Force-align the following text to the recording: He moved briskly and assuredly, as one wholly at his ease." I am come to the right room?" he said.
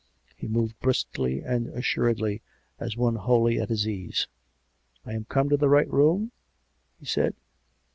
He 0.35 0.47
moved 0.47 0.79
briskly 0.79 1.41
and 1.41 1.67
assuredly, 1.67 2.41
as 2.79 2.97
one 2.97 3.17
wholly 3.17 3.59
at 3.61 3.69
his 3.69 3.87
ease." 3.87 4.27
I 5.05 5.13
am 5.13 5.25
come 5.25 5.47
to 5.49 5.57
the 5.57 5.69
right 5.69 5.93
room?" 5.93 6.31
he 6.99 7.05
said. 7.05 7.35